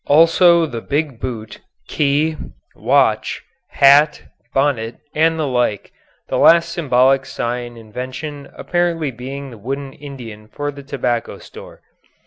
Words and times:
Also 0.07 0.65
the 0.65 0.81
big 0.81 1.19
boot, 1.19 1.59
key, 1.87 2.35
watch, 2.75 3.43
hat, 3.69 4.23
bonnet, 4.51 4.95
and 5.13 5.37
the 5.37 5.45
like, 5.45 5.91
the 6.27 6.39
last 6.39 6.69
symbolic 6.71 7.23
sign 7.23 7.77
invention 7.77 8.49
apparently 8.55 9.11
being 9.11 9.51
the 9.51 9.59
wooden 9.59 9.93
Indian 9.93 10.47
for 10.47 10.71
the 10.71 10.81
tobacco 10.81 11.37
store. 11.37 11.81